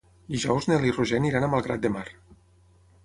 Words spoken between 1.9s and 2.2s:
Mar.